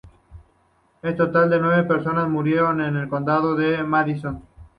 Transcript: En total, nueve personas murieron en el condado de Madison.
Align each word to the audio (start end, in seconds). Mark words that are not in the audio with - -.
En 1.03 1.15
total, 1.15 1.59
nueve 1.61 1.83
personas 1.83 2.27
murieron 2.27 2.81
en 2.81 2.95
el 2.97 3.07
condado 3.07 3.55
de 3.55 3.83
Madison. 3.83 4.41